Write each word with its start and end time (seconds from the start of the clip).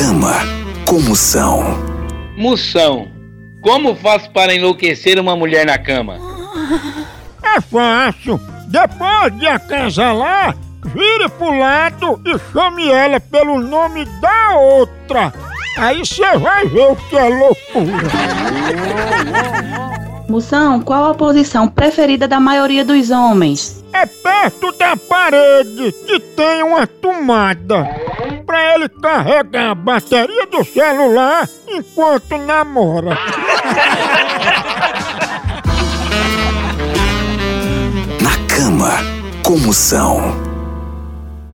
cama, 0.00 0.32
como 0.86 1.14
são? 1.14 1.62
Moção. 2.34 3.08
Como 3.60 3.94
faço 3.94 4.30
para 4.30 4.54
enlouquecer 4.54 5.20
uma 5.20 5.36
mulher 5.36 5.66
na 5.66 5.76
cama? 5.76 6.16
É 7.42 7.60
fácil. 7.60 8.40
Depois 8.68 9.36
de 9.40 9.46
acasalar, 9.46 10.56
vire 10.84 11.28
pro 11.30 11.50
lado 11.50 12.20
e 12.24 12.38
chame 12.52 12.88
ela 12.88 13.18
pelo 13.18 13.58
nome 13.58 14.04
da 14.20 14.56
outra. 14.56 15.32
Aí 15.76 15.98
você 15.98 16.38
vai 16.38 16.64
ver 16.66 16.92
o 16.92 16.94
que 16.94 17.16
é 17.16 17.28
loucura. 17.28 18.08
Moção, 20.28 20.80
qual 20.80 21.10
a 21.10 21.14
posição 21.14 21.66
preferida 21.66 22.28
da 22.28 22.38
maioria 22.38 22.84
dos 22.84 23.10
homens? 23.10 23.84
É 23.92 24.06
perto 24.06 24.70
da 24.78 24.96
parede 24.96 25.92
que 26.06 26.20
tem 26.20 26.62
uma 26.62 26.86
tomada. 26.86 27.99
Ele 28.74 28.88
carregar 28.88 29.70
a 29.70 29.74
bateria 29.74 30.46
do 30.46 30.64
celular 30.64 31.48
enquanto 31.66 32.36
namora. 32.38 33.18
Na 38.20 38.46
cama, 38.46 38.92
como 39.42 39.72
são? 39.72 40.49